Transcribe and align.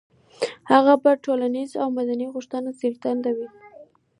هغه 0.71 0.93
به 1.03 1.11
د 1.17 1.21
ټولنيزو 1.25 1.77
او 1.83 1.87
مدني 1.97 2.27
غوښتنو 2.33 2.69
زېږنده 2.79 3.31
وي. 3.37 3.47